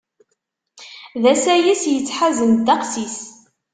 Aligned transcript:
D 1.21 1.23
asayes 1.33 1.83
yettḥazen 1.93 2.51
ddeqs-is. 2.55 3.17